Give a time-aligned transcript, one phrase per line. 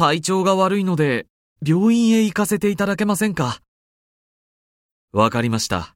[0.00, 1.26] 体調が悪いので、
[1.62, 3.60] 病院へ行かせていただけませんか？
[5.12, 5.94] わかりました。